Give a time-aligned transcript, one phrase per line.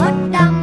[0.00, 0.53] วัสดี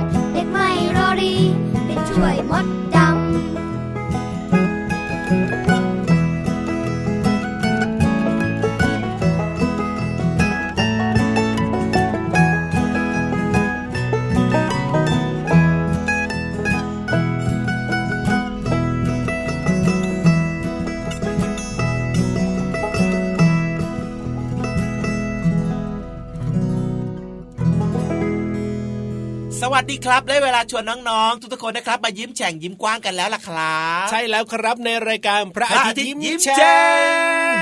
[30.05, 36.57] ครับ ได้เวลาชวนน้องๆ ทุกๆคนนะครับ มายิ้มแฉ่งยิ้มกว้างกันแล้วล่ะครับ ใช่แล้วครับในรายการพระอาทิตย์ยิ้มแฉ่ง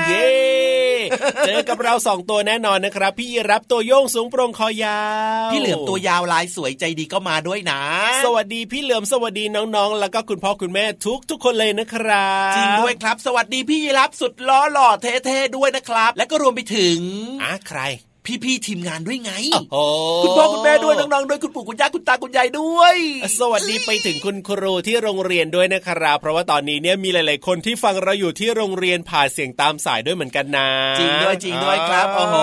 [0.08, 0.28] เย้
[1.46, 5.00] เจอกับเราสองตัวแน่นอนนะครับ พี่รับตัวโยงสูงโปร่งคอยา
[5.46, 7.80] ว พี่เหลือมตัวยาวลายสวยใจดีก็มาด้วยนะ
[8.24, 16.98] สวัสดีพี่เหลือมสวัสดีน้องๆ แล้วก็คุณพ่อคุณแม่ทุกทุกคนเลยนะครับจริงด้วยครับ สวัสดีพี่รับสุดล้อหล่อเท่ๆด้วยนะครับ และก็รวมไปถึง
[17.42, 17.80] อะใคร
[18.44, 19.32] พี่ๆทีมงานด้วยไง
[20.22, 22.94] คุณพ่อคุณแม่ด้วยน้องๆด้วยคุณปู่คุณย่าคุณตาคุณยายด้วย
[23.38, 30.68] สวัสดีไปถึงคุณครูที่โรงเรียนด้วยนะครับเพราะว่าตอนนี้เนี่ยมีหลายๆคนที่ฟังเราอยู่ที่โรงเรียนผ่านเสียงตามสายด้วยเหมือนกันนะ
[31.00, 32.36] จริงด้วยจริงด้วยครับโอ้โห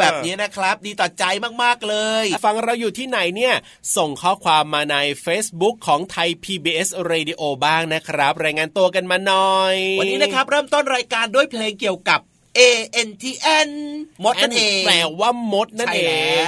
[0.00, 1.24] แบบนี้นะครับ ดีต่อใจ
[1.62, 3.54] มากๆเลย ฟังเราอยู่ที่ไหนเนี่ย
[3.96, 12.20] ส่งข้อความมาใน Facebook ของไทย PBS Radio บ้างนะครับ รายงานตัวกันมาหน่อย วันนี้นะครับเริ่มต้นรายการด้วยเพลงเกี่ยวกับ
[12.56, 12.60] A
[13.06, 13.24] N T
[13.68, 13.70] N
[14.24, 16.00] มดนั่นเองแปลว่ามดนั่นเอ
[16.40, 16.42] ง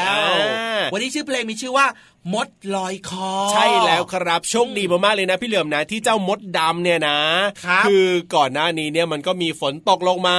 [0.92, 1.86] วันนี้ชื่อเพลงมีชื่อว่า
[2.34, 7.18] มดลอยคอ ใช่แล้วครับโชคดีมากๆเลยนะ พี่เหลือมนะที่เจ้ามดดำเนี่ยนะ
[7.66, 10.38] คคือก่อนหน้านี้เนี่ยมันก็มีฝนตกลงมา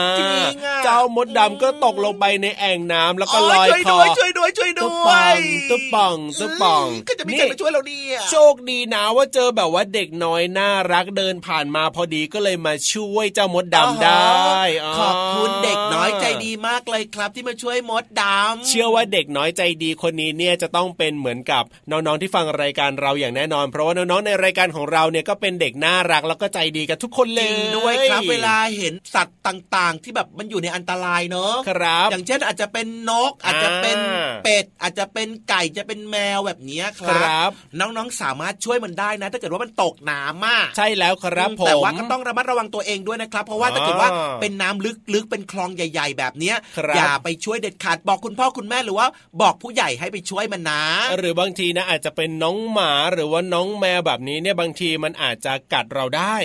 [0.83, 5.33] เจ้ามดดำก็ตกลงไปในแอ่งน้ำแล้วก็ลอยคอช่วยด้วยช่วยด้วย
[5.69, 14.59] ตุ๊บป่องตุ๊บป่องก็จะมีใครมาช่วยเราเนี่ยโชคดีนะว่าเจอแบบว่าเด็กน้อยน่ารักเดินผ่านมาพอดีก็เลยมาช่วยเจ้ามดดำได้
[14.97, 33.97] ขอบคุณเด็กน้อยใจดีมากเลยครับที่มาช่วยมดดำเชื่อว่าเด็กน้อยใจดีคนนี้เนี่ยจะต้องเป็นเหมือนกับน้องๆที่ฟังรายการเราอย่างแน่นอน เพราะว่าน้องๆในรายการของเราเนี่ยก็เป็นเด็กน่ารักแล้วก็ใจดีกับทุกคนเลยด้วยครับเวลาเห็นสัตว์ต่างๆ ที่แบบมันอยู่ในอันตรายเนอะครับ อย่างเช่นอาจจะเป็นนก อาจจะเป็น
[34.43, 37.49] เป็ดอาจจะเป็นไก่จะเป็นแมวแบบนี้ครับ
[37.79, 44.09] น้องๆสามารถช่วยมันได้นะ ถ้าเกิดว่ามันตกน้ำมากใช่แล้วครับผมแต่ว่าก็ต้องระมัดระวังตัวเองด้วยนะครับ เพราะว่าถ้าเกิดว่า
[44.41, 46.53] เป็นน้ำลึกๆเป็นคลองใหญ่ ๆ แบบนี้
[46.95, 49.07] อย่าไปช่วยเด็ดขาดบอกคุณพ่อคุณแม่หรือว่า
[49.41, 50.83] บอกผู้ใหญ่ให้ไปช่วยมันนะ
[51.17, 56.35] หรือบางทีนะอาจจะเป็นน้องหมาหรือว่าน้องแมวแบบนี้เนี่ยบางทีมันอาจจะกัดเราได้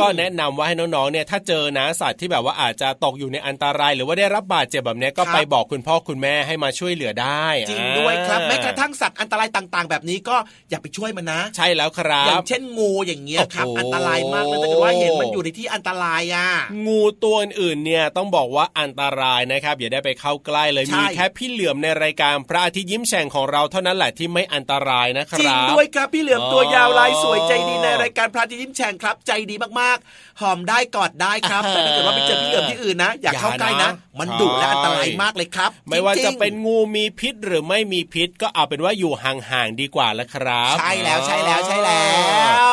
[0.00, 10.36] ก็แนะนำว่าให้น้องๆเนี่ยถ้าเจอนะสัตว์ที่แบบว่าอาจจะตกอยู่ในอันตราย หรือว่าได้รับบาดเจ็บแบบนี้ก็ไปบอกคุณพ่อคุณแม่ให้มาช่วยเหลือได้จริงด้วยครับแม้กระทั่งสัตว์อันตรายต่างๆ แบบนี้ก็
[10.70, 16.48] อย่าไปช่วยมันนะ ใช่แล้วครับอย่างเช่นงูอย่างเงี้ยครับอันตรายมากเลยถ้าเกิดว่าเห็นมันอยู่ในที่อันตรายอะ
[16.86, 42.04] งูตัวอื่นเนี่ยต้องบอกว่าอันตรายนะครับอย่าได้ไปเข้าใกล้เลยมีแค่พี่เหลือมในรายการพระอาทิตย์ยิ้มแฉ่งของเราเท่านั้นแหละที่ไม่อันตรายนะครับจริงด้วยครับพี่เหลือมตัวยาวลายสวยใจดีในรายการพระอาทิตย์ยิ้มแฉ่งครับ ใจดีมากๆหอมได้กอดได้ครับแต่ถ้าเกิดว่าไปเจอพี่เหลือมที่อื่นนะ อย่าเข้าใกล้นะ มันดุและอันตรายมากเลยครับ ไม่ว่าจะเป็นงูมีพิษหรือไม่มีพิษก็เอาเป็นว่าอยู่ห่างๆดีกว่าละครับ ใช่แล้วใช่แล้วใช่แล้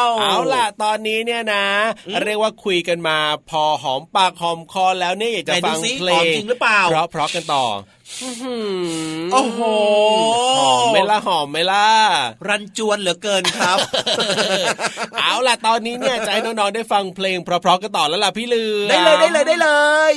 [0.03, 1.65] ว เอาล่ะตอนนี้เนี่ยนะ
[2.23, 3.17] เรียกว่าคุยกันมา
[3.49, 7.65] พอหอมปากหอมคอแล้วเนี่ยอยากจะฟังเพลงจริงหรือเปล่าเพราะเพราะกันต่อ
[8.21, 9.61] โอ้โห
[10.59, 11.87] หอมไม่ละหอมไม่ละ
[12.47, 13.77] รันจวนเหลือเกินครับ
[15.17, 19.69] เอาล่ะตอนนี้เนี่ยจะให้น้องๆได้ฟังเพลงเพราะๆกันต่อแล้วล่ะพี่ลือได้เลยได้เลยได้เล
[20.13, 20.15] ย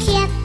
[0.00, 0.39] Yeah.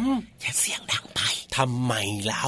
[0.00, 0.02] ม
[0.40, 1.20] อย่าเสียงดังไป
[1.56, 1.92] ทำไม
[2.24, 2.46] เล่า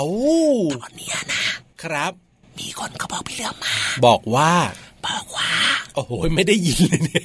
[0.82, 1.44] ตอนเนี้ยนะ
[1.82, 2.12] ครับ
[2.58, 4.52] มีคนเขาบอกพี่เหลือมมา บอกว่า
[5.06, 5.50] บอกว่า
[5.94, 7.24] โอ้โหไม่ได้ยินเลยเนี่ย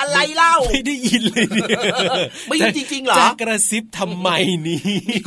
[0.00, 1.68] อะไรเล่าไม่ได้ยินเลยเนี่ย
[2.48, 4.28] ไม่ได้จริงๆเหรอจะกระซิบทำไม
[4.66, 4.80] นี่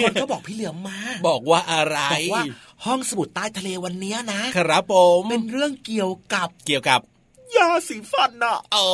[0.04, 2.44] คนเขาบอกพี่เหลือมมา บอกว่าอะไรบอกว่า
[2.86, 7.00] ห้องสมุดใต้ทะเลวันเนี้ยนะครับผมเป็นเรื่องเกี่ยวกับเกี่ยวกับ
[7.58, 8.88] ยาสีฟันน่ะโอ้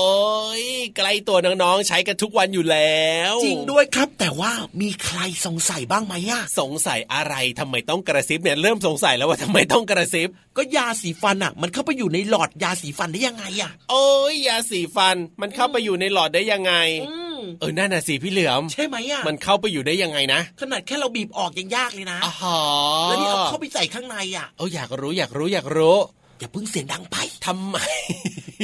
[0.61, 0.63] ย
[0.95, 4.51] ใกล้ตัวน้องๆใช้กันทุกวันอยู่แล้ว จริงด้วยครับ แต่ว่า
[4.81, 16.73] มีใครสงสัยบ้างไหมอะสงสัยอะไรทำไมต้องกระซิบเนี่ยเริ่มสงสัยแล้วว่าทำไมต้องกระซิบ ก็ยาสีฟันอะมันเข้าไปอยู่ในหลอดยาสีฟันได้ยังไงอะโอ้ยยาสีฟันมันเข้าไปอยู่ในหลอดได้ยังไง
[17.09, 22.57] อืมเออนั่นน่ะสิพี่เหลือมใช่ไหมอะมันเข้าไปอยู่ได้ยังไงนะขนาดแค่เราบีบออกยังยากเลยนะอ๋อ
[23.05, 25.97] แล้วนี่เอาเข้าไปใส่ข้างในอะเอออยากรู้อยากรู้อยากรู้
[26.39, 27.77] อย่าเพิ่งเสียงดังไปทำไม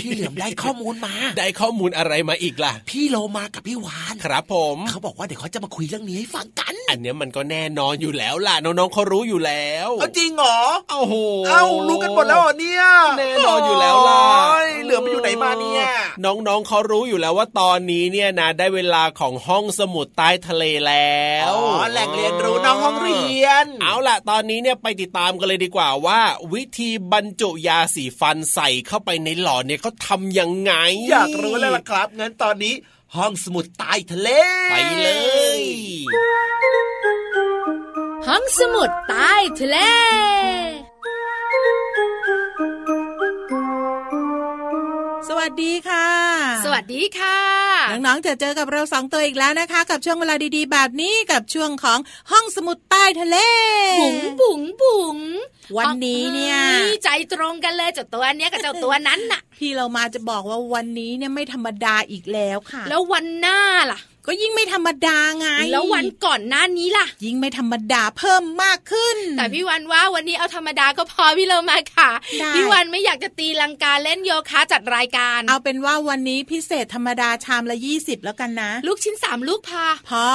[0.02, 11.16] พี่เหลือมได้ข้อมูลมา ได้ข้อมูลอะไรมาอีกล่ะ พี่โลมากับพี่วานครับผมเขาบอกว่าเดี๋ยวเขาจะมาคุยเรื่องนี้ให้ฟังกัน อันเนี้ยมันก็แน่นอนอยู่แล้วล่ะน้องๆเขารู้อยู่แล้วเอาจริงเหรอเอ้าโห
[11.48, 12.84] เอ้ารู้กันหมดแล้วเหรอเนี่ย
[13.18, 15.84] แน่นอนอยู่แล้วล่ะโอ้ยเหลือมไปอยู่ไหนมาเนี่ย
[16.26, 26.20] น้องๆเขารู้อยู่แล้วว่าตอนนี้เนี่ยนะได้เวลาของห้องสมุดใต้ทะเลแล้วอ๋อแหล่งเรียนรู้นอกห้องเรียน เอาล่ะ ตอนนี้เนี่ยไปติดตามกันเลยดีกว่าว่า
[26.54, 30.74] วิธีบรรจุยาสีฟันใส่เข้าไปในหลอดเนี่ยเขาทำยังไง
[31.10, 32.74] อยากรู้แล้วล่ะครับงั้นตอนนี้
[33.16, 34.30] ห้องสมุดใต้ทะเล
[34.72, 35.10] ไปเล
[35.60, 35.62] ย
[38.28, 39.78] ห้องสมุดใต้ทะเล
[45.30, 46.08] สวัสดีค่ะ
[46.66, 47.40] สวัสดีค่ะ
[47.92, 52.00] น้องๆจะเจอกับเราสองตัวอีกแล้วนะคะ กับช่วงเวลาดีๆ แบบนี้กับช่วงของ
[52.32, 53.38] ห้องสมุดใต้ทะเล
[54.02, 55.18] บุ๋งบุ๋งบุ๋ง
[55.78, 63.60] วันนี้เนี่ยฮ้ใจตรงกันเลยเจ้าตัวเนี้ยกับเจ้าตัวนั้นน่ะ พี่เรามาจะบอกว่าวันนี้เนี่ยไม่ธรรมดาอีกแล้วค่ะ แล้ววันหน้า
[63.92, 72.10] ล่ะ ก็ยิ่งไม่ธรรมดาไง แล้ววันก่อนหน้านี้ล่ะ ยิ่งไม่ธรรมดาเพิ่มมากขึ้น แต่พี่วันว่าวันนี้เอาธรรมดาก็พอพี่เรามาค่ะ
[72.40, 80.28] ได้พี่วันไม่อยากจะตีลังกาเล่นโยคะจัดรายการ เอาเป็นว่าวันนี้พิเศษธรรมดาชามละยี่สิบแล้วกันนะ ลูกชิ้นสามลูกพาพอ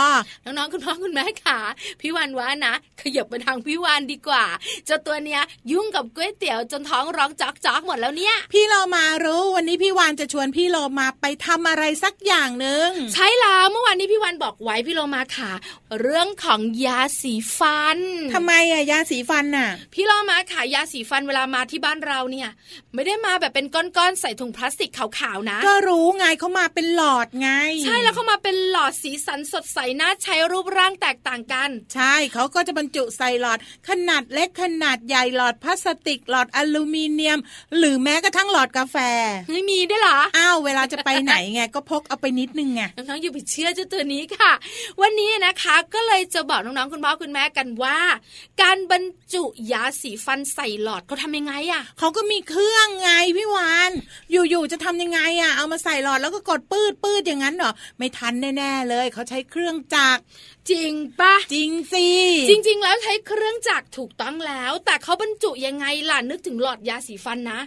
[0.44, 1.58] น้องๆคุณพ่อคุณแม่ค่ะ
[2.00, 4.44] พี่วันว่านะขยับมาทางพี่วันดีกว่า
[4.86, 15.52] เจ้าตัวเนี้ยยุ่งกับก๋วยเตี๋ยวจนท้องร้องจอกจอกๆหมดแล้วเนี่ย พี่เรามารู้ วันนี้พี่วานจะชวนพี่โลมาไปทำอะไรสักอย่างหนึ่งใช่แล้วเมื่อวานนี้พี่วันบอกไว้พี่โลมาค่ะ
[16.00, 17.98] เรื่องของยาสีฟัน
[18.34, 22.48] ทำไมอะยาสีฟันน่ะ พี่โลมาค่ะยาสีฟันเวลามาที่บ้านเราเนี่ย
[22.94, 27.50] ไม่ได้มาแบบเป็นก้อนๆใส่ถุงพลาสติกขาวๆนะ ก็รู้ไงเขามาเป็นหลอดไง
[27.84, 37.38] ใช่แล้วเขามาเป็นหลอดสีสันสดใสน่าใช้รูปร่างแตกต่างกัน ใช่เขาก็จะบรรจุใส่หลอด ขนาดเล็กขนาดใหญ่หลอดพลาสติกหลอดอลูมิเนียม
[37.78, 38.96] หรือแม้กระทั่งหลอดกาแฟ
[39.50, 44.52] ไม่มีได้วยเหรออ้าวเวลาจะไปไหนไงก็พกเอาไปนิดนึงไงน้องๆอย่าไปเชื่อเจ้าตัวนี้ค่ะ
[45.00, 47.98] วันนี้นะคะก็เลยจะบอกน้องๆคุณพ่อคุณแม่กันว่า
[48.62, 49.02] การบรร
[49.32, 53.90] จุยาสีฟันใส่หลอดเขาทำยังไงอะเขาก็มีเครื่องไงพี่วาน
[54.30, 60.22] อยู่ๆจะทำยังไงอะเอามาใส่หลอดแล้วก็กดปืดปืดอย่างนั้นเหรอไม่ทันแน่ๆเลยเขาใช้เครื่องจักร
[60.70, 62.06] จริงปะจริงสิ
[62.48, 67.60] จริง ๆ แล้วใช้เครื่องจักรถูกต้องแล้ว แต่เขาบรรจุยังไงล่ะนึกถึงหลอดยาสีฟันนะ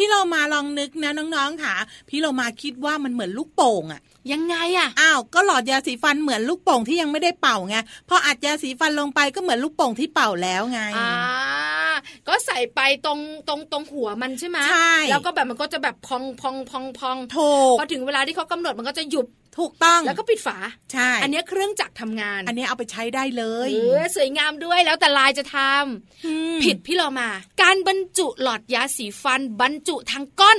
[0.00, 1.74] พี่เรามาลองนึกนะน้องๆค่ะ
[2.08, 4.00] พี่เรามาคิดว่ามันเหมือนลูกโป่งอะ
[4.32, 7.76] ยังไงอะอ้าวก็หลอดยาสีฟันเหมือนลูกโป่งที่ยังไม่ได้เป่าไง
[8.08, 11.12] พออัดยาสีฟันลงไปก็เหมือนลูกโป่งที่เป่าแล้วไงอ่า
[12.28, 19.26] ก็ใส่ไปตรงตรงตรงหัวมันใช่ไหมใช่แล้วก็แบบมันก็จะแบบพองพองพองพองถูกพอถึงเวลาที่เขากำหนดมันก็จะหยุด
[19.58, 20.56] ถูกต้องแล้วก็ปิดฝา
[20.92, 27.28] ใช่ อันเนี้ยเครื่องจักรทำงาน อันนี้เอาไปใช้ได้เลยเออสวยงามด้วยแล้วแต่ลายจะทำอืมผิดพี่เรามา
[27.62, 30.58] การบรรจุหลอดยาสีฟันบรรจุทางก้อน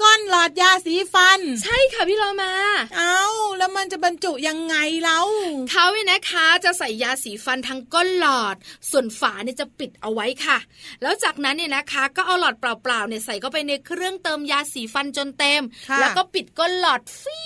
[0.00, 2.52] ก้อนหลอดยาสีฟัน ใช่ค่ะพี่เรามา
[2.96, 3.20] เอา
[3.58, 5.26] แล้วมันจะบรรจุยังไงแล้ว
[5.70, 8.56] เขาเนี่ยนะคะจะใส่ยาสีฟันทางก้นหลอด
[8.90, 10.58] ส่วนฝาเนี่ยจะปิดเอาไว้ค่ะ
[11.02, 17.42] แล้วจากนั้นเนี่ยนะคะ ก็เอาหลอดเปล่าๆเนี่ยใส่เข้าไปในเครื่องเติมยาสีฟันจนเต็มค่ะแล้วก็ปิดก้นหลอดฟิ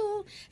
[0.00, 0.02] ว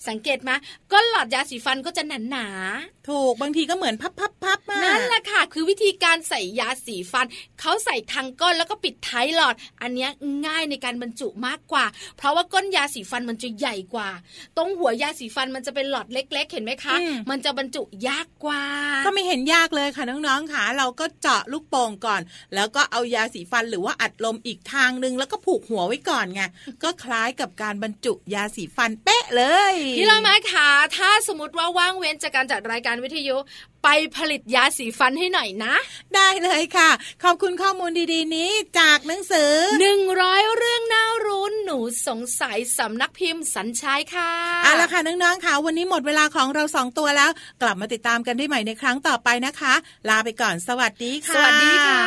[0.08, 0.50] สังเกตไหม
[0.92, 7.26] ก้นหลอดยาสีฟันก็จะหนาหนาๆถูกบางทีก็เหมือนพับพับพับมานั่นแหละค่ะ คือวิธีการใส่ยาสีฟัน
[7.60, 10.10] เขาใส่ทางก้นแล้วก็ปิดท้ายหลอด อันเนี้ย
[10.46, 11.84] ง่ายในการบรรจุมากกว่า
[12.16, 14.10] เพราะว่าก้นยาสีฟันมันจะใหญ่กว่า
[14.56, 16.96] ตรงหัวยาสีฟันมันจะเป็นหลอดเล็ก ๆ เห็นไหมคะ
[17.30, 18.64] มันจะบรรจุยากกว่า
[19.06, 22.20] ก็ไม่เห็นยากเลยค่ะน้องๆค่ะเราก็เจาะลูกโป่งก่อน
[22.54, 26.42] แล้วก็เอายาสีฟันหรือว่าอัดลมอีกทางหนึ่งแล้วก็ผูกหัวไว้ก่อนไง
[26.82, 29.42] ก็คล้ายกับการบรรจุยาสีฟันเป๊ะเล
[29.74, 33.36] ยพี่เรามาค่ะถ้าสมมติว่าว่างเว้นจากการจัดรายการวิทยุ
[33.84, 35.74] ไปผลิตยาสีฟันให้หน่อยนะ
[36.14, 36.90] ได้เลยค่ะ
[37.24, 44.32] ขอบคุณข้อมูลดีๆ นี้จากหนังสือหนึ่งร้อยเรื่องน่ารู้หนูสงสัยสำนักพิมพ์สัญชัยค่ะ
[44.64, 47.30] เอาละค่ะน้องๆค่ะ วันนี้หมดเวลาของเราสองตัวแล้ว
[47.62, 49.74] กลับมาติดตามกันได้ใหม่ในครั้งต่อไปนะคะ
[50.08, 52.02] ลาไปก่อนสวัสดีค่ะ สวัสดีค่ะ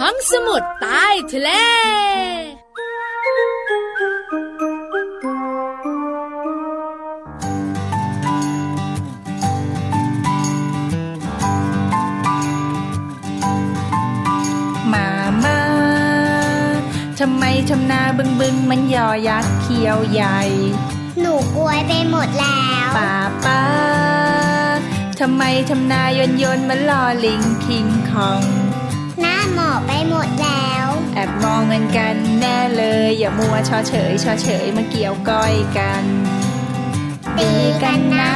[0.00, 1.50] ห้องสมุดใต้ทะเล
[17.20, 20.40] ทำไมทำนาบึงบึงมันยอยักษ์เขียวใหญ่
[21.20, 23.62] หนูกลวยไปหมดแล้วป้าป้า
[25.20, 28.42] ทำไมทำนายนยนมันลอลิงคิงคอง
[29.20, 36.04] หน้าหมอบไปหมดแล้ว แอบมองเงินกันแน่เลย อย่ามัวชอเฉยชอเฉยมาเกี่ยวก้อยกัน
[37.38, 37.50] ตี
[37.82, 38.32] กันนะ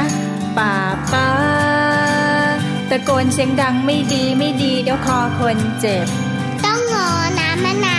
[0.57, 0.75] ป้า
[1.11, 1.29] ป้า
[2.89, 6.07] ตะโกนเสียงดังไม่ดีไม่ดีเดี๋ยวคอคนเจ็บ
[6.65, 7.09] ต้องงอ
[7.39, 7.98] น้ำมะนาว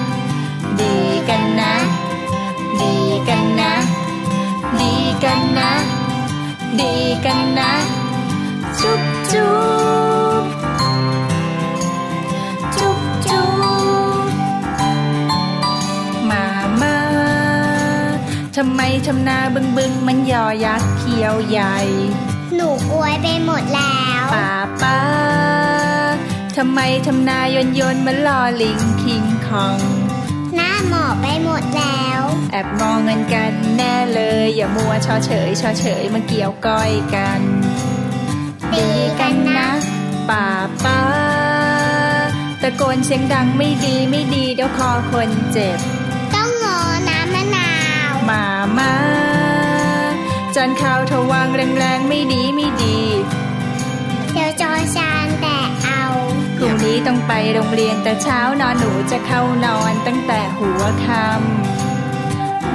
[6.79, 7.73] ดีกันนะ
[8.79, 9.01] จุ๊บ
[9.31, 9.53] จุ๊
[10.41, 10.43] บ
[12.75, 13.45] จุ๊บจุ๊
[14.23, 14.25] บ
[16.29, 16.45] มา
[16.81, 16.97] มา
[18.55, 21.77] ทำไมทำนาบึงบึงมันยอยักษ์เขียวใหญ่
[22.55, 24.51] หนูกลวยไปหมดแล้วป้า
[24.81, 24.99] ป้า
[26.57, 29.79] ทำไมทำนายนยนมันลอลิงคิงคอง
[30.55, 32.00] หน้าหมอบไปหมดแล้ว
[32.51, 37.41] แอบมองเงินกันแน่เลย อย่ามัวชอเฉยชอเฉยมาเกี่ยวก้อยกัน
[38.71, 38.85] ตี
[39.19, 39.69] กันนะ
[40.29, 40.47] ป้า
[40.83, 41.01] ป้า
[42.61, 45.79] ตะโกนเสียงดังไม่ดีไม่ดีเดี๋ยวคอคนเจ็บ
[46.33, 47.71] ต้องงอน้ำมะนา
[48.11, 48.45] วมา
[48.77, 48.93] มา
[50.55, 52.97] จานข้าวทวางแรงๆไม่ดีไม่ดี
[54.33, 56.03] เดี๋ยวจอชานแต่เอา
[56.57, 61.80] พรุ่งนี้ต้องไปโรงเรียนแต่เช้านอนหนูจะเข้านอนตั้งแต่หัวค่ำ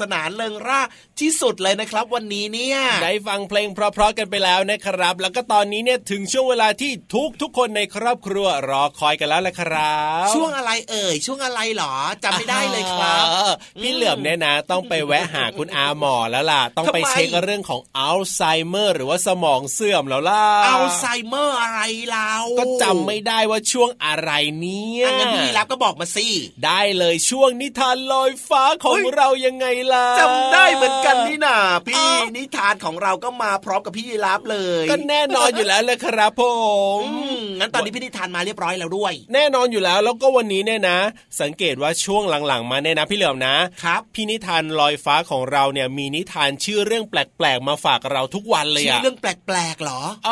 [0.00, 0.80] สนุกสนานเริงร่า
[1.20, 21.80] ที่สุดเลยนะครับ วันนี้เนี่ยได้ฟังเพลงเพราะๆกันไปแล้วนะครับ แล้วก็ตอนนี้เนี่ยถึงช่วงเวลาที่ทุกทุกๆคนในครอบครัวรอคอยกันแล้วแหละครับ ช่วงอะไรเอ่ยช่วงอะไรหรอจำไม่ได้เลยครับเออพี่เหลือมเนี่ยนะ ต้องไปแวะหาคุณอาหมอแล้วล่ะ ต้องไปทำไมเช็คเรื่องของอัลไซเมอร์ หรือว่าสมองเสื่อมแล้วล่ะอัลไซเมอร์อะไร
[22.10, 24.30] เราก็จำไม่ได้ว่าช่วงอะไร
[24.60, 26.28] เนี่ยอะงั้นพี่รับก็บอกมาสิ
[26.66, 36.42] ได้เลยช่วงนิทานลอยฟ้าของเฮ้ยเรายังไงล่ะจำได้เหมือนกันนี่นาพี่อ้าวนิทานของเราก็มาพร้อมกับพี่ยีรับเลย ก็แน่นอนอยู่แล้วเลยครับผ
[36.98, 37.27] มอืม
[37.58, 40.98] งั้นตอนนี้พี่นิทานมาเรียบร้อยแล้วด้วย แน่นอนอยู่แล้วแล้วก็วันนี้เนี่ยนะ
[41.40, 50.30] สังเกตว่าช่วงหลังๆ มาเนี่ยนะพี่เหลือมนะครับพี่นิทานลอยฟ้าของเราเนี่ยมีนิทานชื่อเรื่องแปลกๆมาฝากเราทุกวันเลยชื่ออะเรื่องแปลกๆเหรอเอ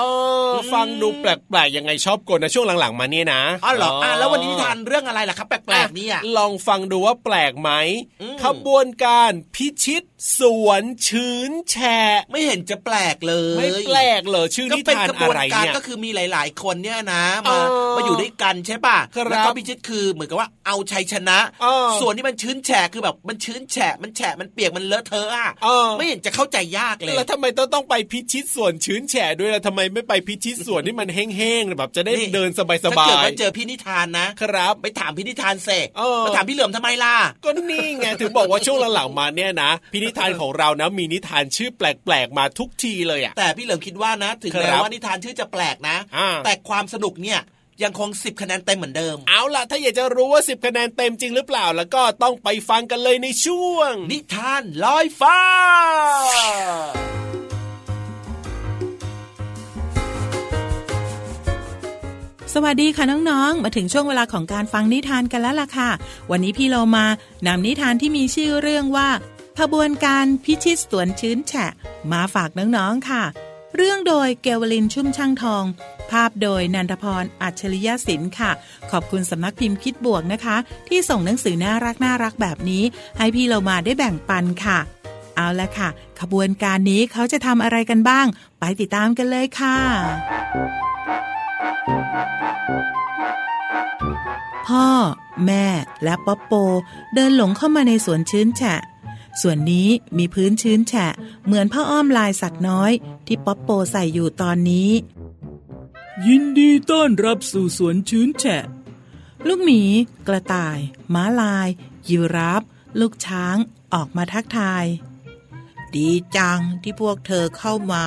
[0.50, 7.70] อฟังดูแปลกๆยังไงชอบกลนะช่วงหลังๆ มาเนี่ยนะอ๋อเหรออะแล้ววันนี้นิทานเรื่องอะไรล่ะครับแปลกๆเนี่ยลองฟังดูว่าแปลกไหม
[8.22, 10.02] อืมขบวนการพิชิต
[10.38, 12.00] สวนชื้นแฉะ
[12.32, 46.52] ไม่เห็นจะแปลกเลย ไม่แปลกเหรอชื่อก็นิเป็นทานกระบอะวนไรการเนี่ยก็คือมีหลาย ๆ คนเนี่ยนะเอมาอมาอยู่ด้วยกันใช่ป่ะครับแล้วก็พิชิตคือเหมือนกับว่าเอาชัยชนะเออส่วนที่มันชื้นแฉะคือแบบมันชื้นแฉะมันแฉะมันเปียกมันเลอะเทอะอะเออไม่เห็นจะเข้าใจยากเลยแล้วทำไมต้องต้องไปพิชิตสวนชื้นแฉะด้วยล่ะทำไมไม่ไปพิชิตสวนที่มันแห้งๆแบบจะได้นี่เดินสบายถ้าๆเกิดว่าเจอพี่นิทานนะครับ ไปถามพี่นิทานเสกเออมาถามพี่เหลือมทำไมล่ะก็นี่ไงถึงบอกว่าช่วงหลังๆมาเนี่ยนะพินิธานของเรานะมีนิทานชื่อแปลกๆมาทุกทีเลยอะแต่พี่เหลิมคิดว่านะ ถึงครัแม้บว่านิทานชื่อจะแปลกนะอ่าแต่
[46.86, 47.40] ความสนุกเนี่ย
[47.82, 55.38] ยังคง 10 คะแนนเต็มเหมือนเดิม เอาล่ะ ถ้าอยากจะรู้ว่า 10 คะแนนเต็มจริงหรือเปล่า แล้วก็ต้องไปฟังกันเลยในช่วง นิทานลอยฟ้า
[62.54, 65.90] สวัสดีค่ะน้องๆ มาถึงช่วงเวลาของการฟังนิทานกันแล้วล่ะค่ะ
[66.30, 67.06] วันนี้พี่เรามา
[67.46, 69.08] นำนิทานที่มีชื่อเรื่องว่า
[69.60, 71.72] ขบวนการพิชิตสวนชื้นแฉะ
[72.12, 73.24] มาฝากน้องๆค่ะ
[73.76, 75.64] เรื่องโดยเกวลินชุ่มช่างทอง
[76.10, 78.50] ภาพโดยนันทพรอัจฉริยศิลป์ค่ะ
[78.90, 80.56] ขอบคุณสำนักพิมพ์คิดบวกนะคะ
[80.88, 82.82] ที่ส่งหนังสือน่ารักน่ารักแบบนี้
[83.18, 84.78] ให้พี่เรามาได้แบ่งปันค่ะ
[85.36, 85.88] เอาละค่ะ
[86.20, 88.26] ขบวนการนี้เขาจะทำอะไรกันบ้าง
[88.58, 89.76] ไปติดตามกันเลยค่ะ
[94.68, 94.88] พ่อ
[95.46, 95.66] แม่
[96.04, 96.52] และป๊อปโป
[97.14, 98.80] เดินหลงเข้ามาในสวนชื้นแฉะ
[99.42, 101.12] ส่วนนี้มีพื้นชื้นแฉะ
[101.44, 102.92] เหมือนผ้าอ้อมลายสัตว์น้อย
[103.26, 104.90] ที่ป๊อปโปใส่อยู่ตอนนี้
[106.26, 108.64] ยินดีต้อนรับสู่สวนชื้นแฉะ
[109.46, 109.82] ลูกหมี
[110.26, 110.78] กระต่าย
[111.14, 111.68] ม้าลาย
[112.08, 112.62] ยีราฟ
[113.00, 113.56] ลูกช้าง
[113.94, 114.84] ออกมาทักทาย
[115.94, 118.04] ดีจังที่พวกเธอเข้ามา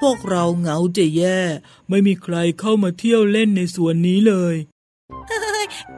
[0.00, 1.40] พวกเราเหงาจะแย่
[1.88, 4.54] ไม่มีใครเข้ามาเที่ยวเล่นในสวนนี้เลย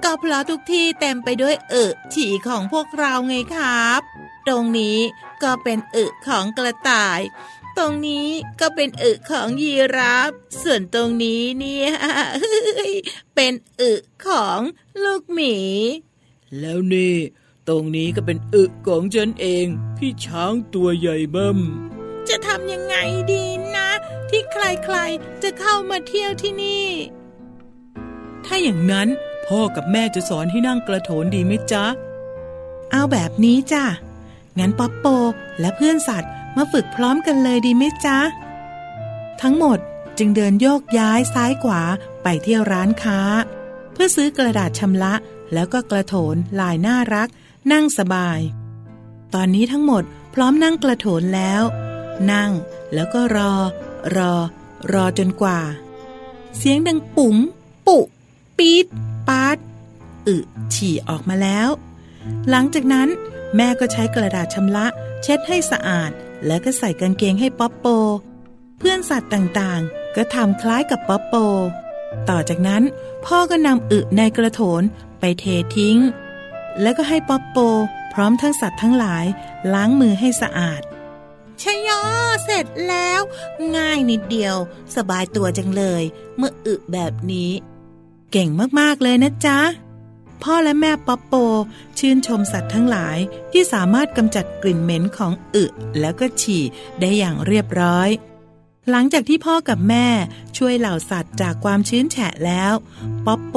[0.03, 4.01] ก็เพราะทุกที่เต็มไปด้วยอึฉี่ของพวกเราไงครับ
[4.47, 4.99] ตรงนี้
[5.43, 7.21] ก็เป็นอึของกระต่าย
[7.77, 8.29] ตรงนี้
[8.61, 10.31] ก็เป็นอึของยีราฟ
[10.63, 11.91] ส่วนตรงนี้เนี่ย
[13.35, 13.93] เป็นอึ
[14.27, 14.61] ของ
[15.03, 15.57] ลูกหมี
[16.61, 17.17] แล้วนี่
[17.69, 19.67] ตรงนี้ก็เป็นอึของฉันเอง
[19.97, 21.59] พี่ช้างตัวใหญ่เบิ่ม
[22.29, 22.97] จะทำยังไง
[23.33, 23.45] ดี
[23.77, 23.89] นะ
[24.31, 26.87] ที่ใครๆจะเข้ามาเที่ยวที่นี่
[28.47, 29.09] ถ้าอย่างนั้น
[29.47, 31.85] พ่อกับแม่จะสอนให้นั่งกระโถนดีไหมจ๊ะ
[32.91, 33.85] เอาแบบนี้จ้ะ
[34.59, 35.07] งั้นป๊อปโป
[35.61, 38.19] และเพื่อนสัตว์มาฝึกพร้อมกันเลยดีไหมจ๊ะ
[39.43, 39.79] ทั้งหมด
[40.19, 41.83] จึงเดินโยกย้ายซ้ายขวา
[42.23, 43.21] ไปเที่ยวร้านค้า
[43.93, 45.15] เพื่อซื้อกระดาษชำระ
[45.53, 47.29] แล้วก็กระโถนลายน่ารัก
[47.73, 48.41] นั่งสบาย
[49.35, 50.03] ตอนนี้ทั้งหมด
[50.35, 51.63] พร้อมนั่งกระโถนแล้ว
[52.33, 52.51] นั่ง
[52.95, 53.53] แล้วก็รอ
[54.17, 54.33] รอ
[54.93, 55.61] รอจนกว่า
[56.57, 57.37] เสียงดังปุ๋ม
[57.87, 57.99] ปุ
[58.59, 58.87] ปี๊ด
[59.29, 59.57] ปาด
[60.27, 60.37] อึ
[60.75, 61.69] ฉี่ออกมาแล้ว
[62.51, 63.09] หลังจากนั้น
[63.57, 64.87] แม่ก็ใช้กระดาษชำระ
[65.23, 66.11] เช็ดให้สะอาด
[66.47, 67.87] แล้วก็ใส่กางเกงให้ป๊อปโป
[68.79, 71.35] เพื่อนสัตว์ต่างๆ ก็ทำคล้ายกับป๊อปโป
[72.29, 72.83] ต่อจากนั้น
[73.27, 74.83] พ่อก็นำอึในกระโถน
[75.21, 75.45] ไปเท
[75.77, 75.99] ทิ้ง
[76.83, 77.59] แล้วก็ให้ป๊อปโป
[78.13, 79.25] พร้อมทั้งสัตว์ทั้งหลาย
[79.75, 80.83] ล้างมือให้สะอาด
[81.63, 82.03] ชยยอ
[82.45, 83.21] เสร็จแล้ว
[83.77, 84.57] ง่ายนิดเดียว
[84.97, 86.03] สบายตัวจังเลย
[86.37, 87.51] เมื่ออึแบบนี้
[88.39, 89.59] เก่งมากๆเลยนะจ๊ะ
[90.43, 91.35] พ่อและแม่ป๊อปโป
[91.99, 93.19] ชื่นชมสัตว์ทั้งหลาย
[93.53, 95.65] ที่สามารถกำจัดกลิ่นเหม็นของอึ
[96.01, 96.63] แล้วก็ฉี่
[97.01, 98.09] ได้อย่างเรียบร้อย
[98.91, 100.07] หลังจากที่พ่อกับแม่
[100.57, 102.73] ช่วยเหล่าสัตว์จากความชื้นแฉะแล้ว
[103.27, 103.57] ป๊อปโป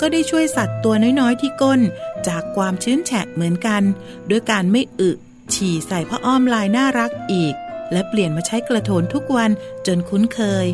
[0.00, 1.80] ก็ได้ช่วยสัตว์ตัวน้อยๆที่ก้น
[2.28, 3.82] จากความชื้นแฉะเหมือนกัน
[4.30, 5.10] ด้วยการไม่อึ
[5.54, 7.54] ฉี่ใส่ผ้าอ้อมลายน่ารักอีก
[7.92, 9.50] และเปลี่ยนมาใช้กระโถนทุกวัน
[9.86, 10.66] จนคุ้นเคย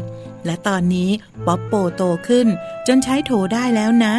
[0.46, 1.10] และตอนนี้
[1.46, 2.46] ป๊อปโปโตขึ้น
[2.86, 4.14] จนใช้โถได้แล้วนะ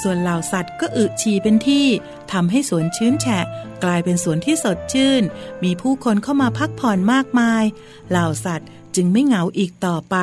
[0.00, 1.86] ส่วนเหล่าสัตว์ก็อึฉี่เป็นที่
[2.32, 3.44] ทำให้สวนชื้นแฉะ
[3.84, 5.22] กลายเป็นสวนที่สดชื่น
[5.64, 7.64] มีผู้คนเข้ามาพักผ่อนมากมาย
[8.10, 10.16] เหล่าสัตว์จึงไม่เหงาอีกต่อไป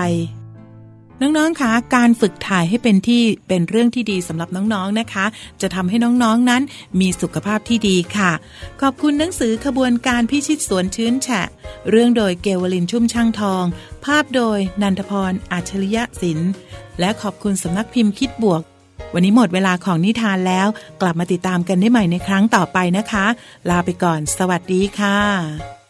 [1.22, 5.26] น้องๆ คะ การฝึกถ่ายให้เป็นที่เป็นเรื่องที่ดีสำหรับน้องๆ นะคะ
[5.62, 6.62] จะทำให้น้องๆ นั้น
[7.00, 8.32] มีสุขภาพที่ดีค่ะ
[8.82, 11.48] ขอบคุณหนังสือขบวนการพิชิตสวนชื้นแฉะ
[11.90, 13.64] เรื่องโดยเกวลินชุ่มช่างทอง
[14.06, 16.52] ภาพโดยนันทพรอัจฉริยะศิลป์
[17.00, 18.62] และขอบคุณสำนักพิมพ์คิดบวก
[19.14, 20.68] วันนี้หมดเวลาของนิทานแล้ว
[21.02, 23.26] กลับมาติดตามกันได้ใหม่ในครั้งต่อไปนะคะ
[23.70, 25.83] ลาไปก่อน สวัสดีค่ะ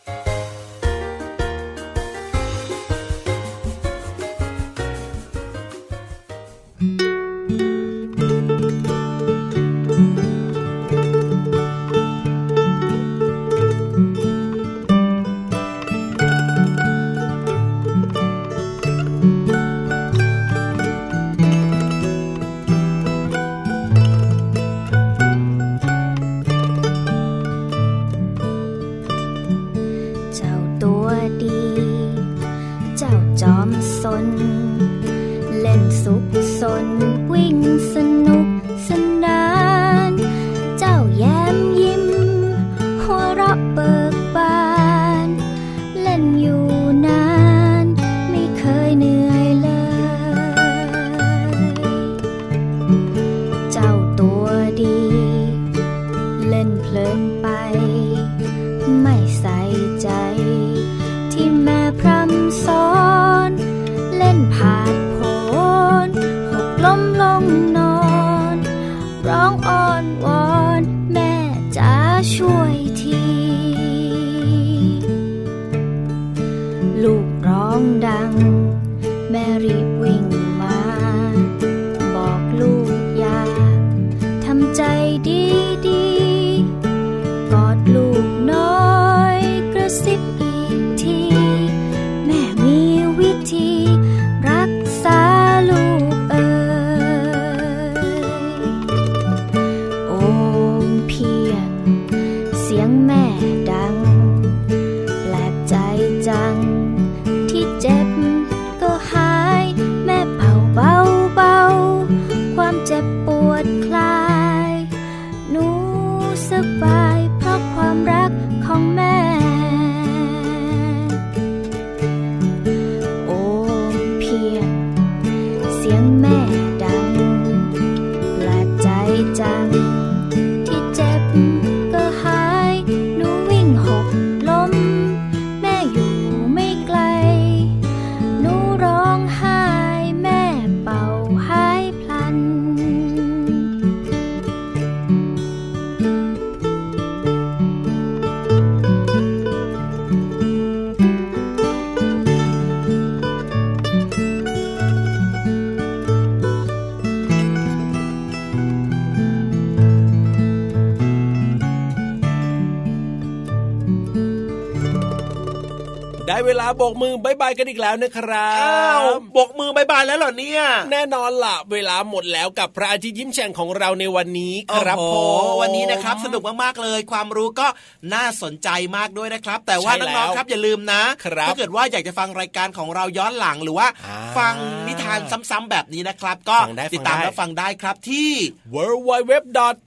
[166.83, 177.67] โบกมือบายบายกันอีกแล้วนะครับอ้าวโบกมือบายบายแล้วเหรอเนี่ย แน่นอนล่ะเวลาหมดแล้วกับพระอาทิตย์ยิ้มแฉ่งของเราในวันนี้ครับโอ้ผโหมวันนี้นะครับสนุกมากๆเลย ความรู้ก็
[178.13, 184.53] น่าสนใจมากด้วยนะครับ แต่ว่าใช่แล้วน้องๆครับอย่าลืมนะครับถ้าเกิดว่าอยากจะฟังรายการของเราย้อนหลังหรือว่าอ่าฟัง
[184.87, 185.19] นิทาน
[185.49, 188.31] ซ้ำๆแบบนี้นะครับ ก็ฟังได้ติดตามฟังได้รับฟังได้ครับที่
[188.75, 188.77] w
[189.09, 189.33] w w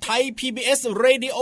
[0.06, 1.38] t h a i p b s r a d i o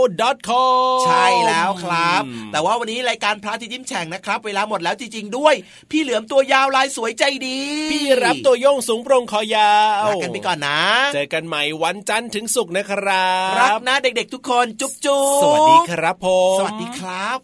[0.49, 0.65] c o
[0.99, 5.44] m ใช่แล้วครับ แต่ว่าวันนี้รายการพระอาทิตย์ยิ้มแฉ่งนะครับ เวลาหมดแล้วจริงๆด้วย
[5.91, 7.59] พี่เหลือมตัวยาวลายสวยใจดี
[7.93, 10.81] พี่รับตัวโยงสูงโปร่งคอยาวลากันไปก่อนนะ
[11.15, 17.39] เจอกันใหม่วันจันทร์ถึงศุกร์นะครับรักนะเด็กๆทุกคนจุ๊บจุ๊บสวัสดีครับผมสวัสดีครับ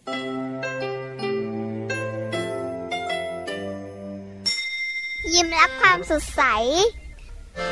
[5.33, 6.41] ยิ้มรับความสดใส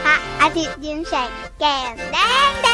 [0.03, 2.17] พระอาทิตย์ยิ้มแฉกแก้มแด
[2.49, 2.67] งแด